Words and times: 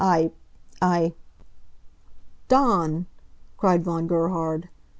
I 0.03 0.31
I" 0.81 1.13
"Dawn!" 2.47 3.05
cried 3.55 3.83
Von 3.83 4.07
Gerhard. 4.07 4.67